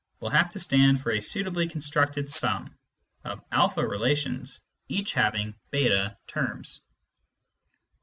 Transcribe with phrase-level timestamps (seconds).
[0.17, 2.75] ]8" will have to stand for a suitably constructed sum
[3.23, 3.39] of
[3.77, 6.79] a relations each having j8 terms.